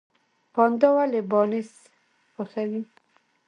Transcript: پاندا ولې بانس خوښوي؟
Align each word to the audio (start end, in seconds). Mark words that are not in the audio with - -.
پاندا 0.53 0.89
ولې 0.95 1.21
بانس 1.31 1.69
خوښوي؟ 2.33 2.81